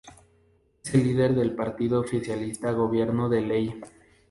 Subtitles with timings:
[0.83, 3.81] Es el líder del partido oficialista Gobierno de Ley.